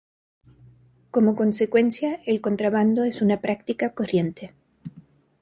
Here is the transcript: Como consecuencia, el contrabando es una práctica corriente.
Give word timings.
Como 1.11 1.35
consecuencia, 1.35 2.21
el 2.25 2.41
contrabando 2.41 3.03
es 3.03 3.21
una 3.21 3.39
práctica 3.39 3.93
corriente. 3.93 4.51